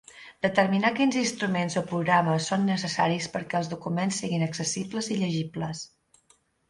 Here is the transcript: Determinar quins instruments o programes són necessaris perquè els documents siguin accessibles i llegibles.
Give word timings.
Determinar 0.43 0.89
quins 0.99 1.17
instruments 1.19 1.75
o 1.81 1.83
programes 1.91 2.47
són 2.53 2.65
necessaris 2.69 3.27
perquè 3.35 3.59
els 3.61 3.69
documents 3.75 4.23
siguin 4.25 4.47
accessibles 4.47 5.11
i 5.17 5.19
llegibles. 5.21 5.85